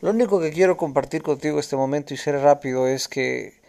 Lo 0.00 0.10
único 0.10 0.40
que 0.40 0.50
quiero 0.50 0.78
compartir 0.78 1.22
contigo 1.22 1.60
este 1.60 1.76
momento 1.76 2.14
y 2.14 2.16
ser 2.16 2.40
rápido 2.40 2.86
es 2.86 3.06
que 3.06 3.60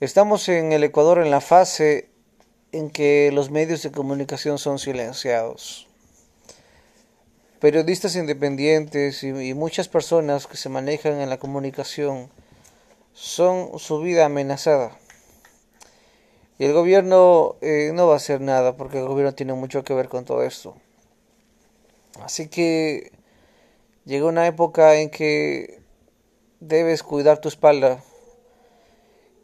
estamos 0.00 0.48
en 0.48 0.72
el 0.72 0.82
Ecuador 0.84 1.18
en 1.18 1.30
la 1.30 1.42
fase 1.42 2.08
en 2.72 2.88
que 2.88 3.30
los 3.30 3.50
medios 3.50 3.82
de 3.82 3.92
comunicación 3.92 4.56
son 4.56 4.78
silenciados. 4.78 5.86
Periodistas 7.60 8.16
independientes 8.16 9.22
y, 9.22 9.52
muchas 9.52 9.86
personas 9.86 10.46
que 10.46 10.56
se 10.56 10.70
manejan 10.70 11.20
en 11.20 11.28
la 11.28 11.36
comunicación 11.36 12.30
son 13.12 13.78
su 13.78 14.00
vida 14.00 14.24
amenazada. 14.24 14.96
Y 16.58 16.64
el 16.64 16.72
gobierno 16.72 17.56
eh, 17.60 17.90
no 17.92 18.06
va 18.06 18.14
a 18.14 18.16
hacer 18.16 18.40
nada 18.40 18.78
porque 18.78 18.98
el 18.98 19.08
gobierno 19.08 19.34
tiene 19.34 19.52
mucho 19.52 19.84
que 19.84 19.92
ver 19.92 20.08
con 20.08 20.24
todo 20.24 20.42
esto. 20.42 20.74
Así 22.22 22.48
que 22.48 23.12
Llega 24.04 24.26
una 24.26 24.46
época 24.46 24.96
en 24.96 25.08
que 25.08 25.80
debes 26.60 27.02
cuidar 27.02 27.38
tu 27.38 27.48
espalda 27.48 28.04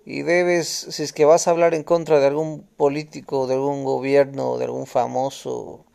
y 0.05 0.21
debes, 0.21 0.69
si 0.69 1.03
es 1.03 1.15
que 1.15 1.25
vas 1.25 1.49
a 1.49 1.53
hablar 1.53 1.73
en 1.73 1.83
contra 1.83 2.21
de 2.21 2.27
algún 2.27 2.69
político, 2.77 3.47
de 3.47 3.55
algún 3.55 3.85
gobierno, 3.85 4.59
de 4.59 4.67
algún 4.67 4.87
famoso, 4.87 5.87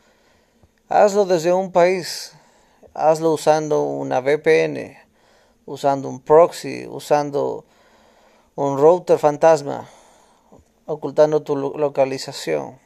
hazlo 0.89 1.25
desde 1.25 1.53
un 1.53 1.71
país, 1.71 2.33
hazlo 2.95 3.33
usando 3.33 3.83
una 3.83 4.19
VPN, 4.19 4.97
usando 5.67 6.09
un 6.09 6.19
proxy, 6.19 6.87
usando 6.87 7.65
un 8.55 8.79
router 8.79 9.19
fantasma, 9.19 9.87
ocultando 10.87 11.43
tu 11.43 11.55
localización, 11.55 12.79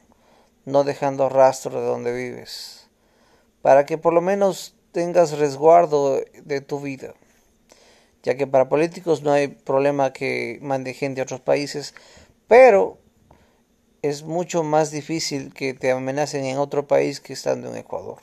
no 0.66 0.84
dejando 0.84 1.30
rastro 1.30 1.80
de 1.80 1.88
donde 1.88 2.12
vives, 2.12 2.90
para 3.62 3.86
que 3.86 3.98
por 3.98 4.14
lo 4.14 4.20
menos 4.20 4.76
tengas 4.92 5.38
resguardo 5.38 6.22
de 6.44 6.62
tu 6.62 6.80
vida, 6.80 7.14
ya 8.24 8.36
que 8.36 8.48
para 8.48 8.70
políticos 8.70 9.22
no 9.22 9.32
hay 9.32 9.48
problema 9.48 10.14
que 10.14 10.60
mande 10.62 10.94
gente 10.94 11.22
a 11.22 11.24
otros 11.24 11.42
países, 11.42 11.94
pero 12.48 12.98
es 14.02 14.24
mucho 14.24 14.64
más 14.64 14.92
difícil 14.92 15.54
que 15.54 15.74
te 15.74 15.92
amenacen 15.92 16.46
en 16.46 16.58
otro 16.58 16.88
país 16.88 17.20
que 17.20 17.34
estando 17.34 17.70
en 17.70 17.78
Ecuador. 17.78 18.18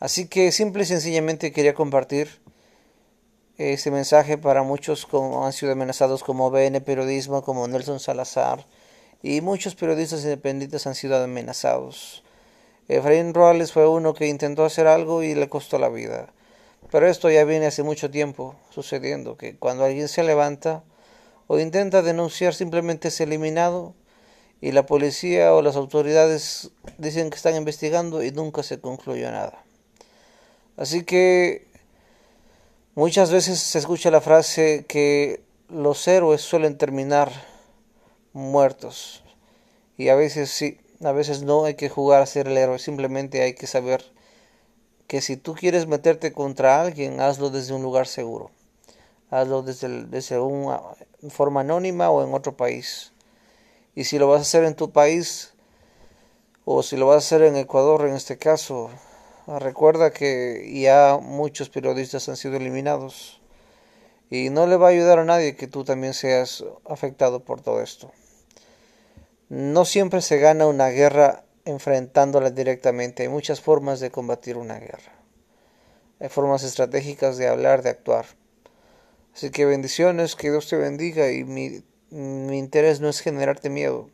Así 0.00 0.28
que 0.28 0.52
simple 0.52 0.82
y 0.82 0.86
sencillamente 0.86 1.52
quería 1.52 1.74
compartir 1.74 2.28
este 3.56 3.90
mensaje 3.90 4.38
para 4.38 4.62
muchos 4.62 5.06
que 5.06 5.16
han 5.16 5.52
sido 5.52 5.72
amenazados 5.72 6.22
como 6.22 6.50
BN 6.50 6.80
Periodismo, 6.80 7.42
como 7.42 7.66
Nelson 7.66 7.98
Salazar 7.98 8.64
y 9.22 9.40
muchos 9.40 9.74
periodistas 9.74 10.22
independientes 10.22 10.86
han 10.86 10.94
sido 10.94 11.22
amenazados. 11.22 12.22
Efraín 12.88 13.34
Roales 13.34 13.72
fue 13.72 13.86
uno 13.86 14.14
que 14.14 14.26
intentó 14.26 14.64
hacer 14.64 14.86
algo 14.86 15.22
y 15.22 15.34
le 15.34 15.48
costó 15.48 15.78
la 15.78 15.90
vida. 15.90 16.32
Pero 16.90 17.06
esto 17.06 17.30
ya 17.30 17.44
viene 17.44 17.66
hace 17.66 17.82
mucho 17.82 18.10
tiempo 18.10 18.56
sucediendo, 18.70 19.36
que 19.36 19.56
cuando 19.56 19.84
alguien 19.84 20.08
se 20.08 20.24
levanta 20.24 20.82
o 21.46 21.58
intenta 21.58 22.02
denunciar 22.02 22.54
simplemente 22.54 23.08
es 23.08 23.20
eliminado 23.20 23.94
y 24.60 24.72
la 24.72 24.86
policía 24.86 25.52
o 25.52 25.62
las 25.62 25.76
autoridades 25.76 26.70
dicen 26.96 27.30
que 27.30 27.36
están 27.36 27.56
investigando 27.56 28.22
y 28.22 28.30
nunca 28.30 28.62
se 28.62 28.80
concluyó 28.80 29.30
nada. 29.30 29.62
Así 30.76 31.04
que 31.04 31.66
muchas 32.94 33.30
veces 33.30 33.58
se 33.58 33.78
escucha 33.78 34.10
la 34.10 34.20
frase 34.20 34.86
que 34.88 35.42
los 35.68 36.08
héroes 36.08 36.40
suelen 36.40 36.78
terminar 36.78 37.30
muertos 38.32 39.22
y 39.96 40.08
a 40.08 40.14
veces 40.14 40.50
sí, 40.50 40.78
a 41.02 41.12
veces 41.12 41.42
no 41.42 41.64
hay 41.64 41.74
que 41.74 41.88
jugar 41.88 42.22
a 42.22 42.26
ser 42.26 42.48
el 42.48 42.56
héroe, 42.56 42.78
simplemente 42.78 43.42
hay 43.42 43.54
que 43.54 43.66
saber 43.66 44.04
que 45.06 45.20
si 45.20 45.36
tú 45.36 45.54
quieres 45.54 45.86
meterte 45.86 46.32
contra 46.32 46.80
alguien, 46.80 47.20
hazlo 47.20 47.50
desde 47.50 47.74
un 47.74 47.82
lugar 47.82 48.06
seguro. 48.06 48.50
Hazlo 49.30 49.62
desde, 49.62 50.04
desde 50.04 50.38
una 50.38 50.80
forma 51.30 51.60
anónima 51.60 52.10
o 52.10 52.22
en 52.22 52.34
otro 52.34 52.56
país. 52.56 53.12
Y 53.94 54.04
si 54.04 54.18
lo 54.18 54.28
vas 54.28 54.40
a 54.40 54.42
hacer 54.42 54.64
en 54.64 54.74
tu 54.74 54.90
país, 54.90 55.54
o 56.64 56.82
si 56.82 56.96
lo 56.96 57.06
vas 57.06 57.16
a 57.16 57.18
hacer 57.18 57.42
en 57.42 57.56
Ecuador 57.56 58.06
en 58.06 58.14
este 58.14 58.36
caso, 58.36 58.90
recuerda 59.46 60.10
que 60.10 60.70
ya 60.80 61.18
muchos 61.20 61.70
periodistas 61.70 62.28
han 62.28 62.36
sido 62.36 62.56
eliminados. 62.56 63.40
Y 64.30 64.50
no 64.50 64.66
le 64.66 64.76
va 64.76 64.88
a 64.88 64.90
ayudar 64.90 65.18
a 65.18 65.24
nadie 65.24 65.56
que 65.56 65.66
tú 65.66 65.84
también 65.84 66.12
seas 66.12 66.64
afectado 66.86 67.40
por 67.40 67.62
todo 67.62 67.80
esto. 67.80 68.12
No 69.48 69.84
siempre 69.84 70.20
se 70.20 70.38
gana 70.38 70.66
una 70.66 70.88
guerra 70.88 71.44
enfrentándola 71.64 72.50
directamente. 72.50 73.22
Hay 73.22 73.28
muchas 73.28 73.60
formas 73.60 74.00
de 74.00 74.10
combatir 74.10 74.56
una 74.56 74.78
guerra. 74.78 75.12
Hay 76.20 76.28
formas 76.28 76.64
estratégicas 76.64 77.38
de 77.38 77.48
hablar, 77.48 77.82
de 77.82 77.90
actuar. 77.90 78.26
Así 79.34 79.50
que 79.50 79.64
bendiciones, 79.64 80.34
que 80.34 80.50
Dios 80.50 80.68
te 80.68 80.76
bendiga 80.76 81.30
y 81.30 81.44
mi, 81.44 81.82
interés 82.10 83.00
no 83.00 83.08
es 83.08 83.20
generarte 83.20 83.70
miedo. 83.70 84.10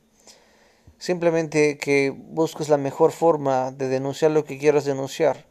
Simplemente 0.98 1.78
que 1.78 2.10
busques 2.10 2.68
la 2.68 2.76
mejor 2.76 3.10
forma 3.10 3.72
de 3.72 3.88
denunciar 3.88 4.30
lo 4.30 4.44
que 4.44 4.58
quieras 4.58 4.84
denunciar, 4.84 5.46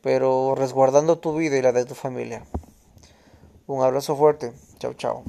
pero 0.00 0.54
resguardando 0.54 1.18
tu 1.18 1.36
vida 1.36 1.56
y 1.56 1.62
la 1.62 1.72
de 1.72 1.84
tu 1.84 1.94
familia. 1.94 2.42
Un 3.66 3.84
abrazo 3.84 4.16
fuerte. 4.16 4.52
Chao, 4.78 4.94
chao. 4.94 5.24